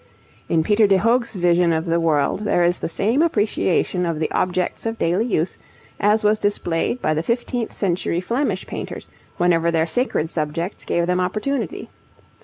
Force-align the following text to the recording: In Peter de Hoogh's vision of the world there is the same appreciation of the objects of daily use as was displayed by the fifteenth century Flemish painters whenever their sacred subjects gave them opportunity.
In 0.49 0.63
Peter 0.63 0.87
de 0.87 0.97
Hoogh's 0.97 1.35
vision 1.35 1.71
of 1.71 1.85
the 1.85 1.99
world 1.99 2.39
there 2.39 2.63
is 2.63 2.79
the 2.79 2.89
same 2.89 3.21
appreciation 3.21 4.03
of 4.03 4.19
the 4.19 4.31
objects 4.31 4.87
of 4.87 4.97
daily 4.97 5.27
use 5.27 5.59
as 5.99 6.23
was 6.23 6.39
displayed 6.39 6.99
by 7.03 7.13
the 7.13 7.21
fifteenth 7.21 7.75
century 7.75 8.19
Flemish 8.19 8.65
painters 8.65 9.07
whenever 9.37 9.69
their 9.69 9.85
sacred 9.85 10.27
subjects 10.27 10.85
gave 10.85 11.05
them 11.05 11.19
opportunity. 11.21 11.87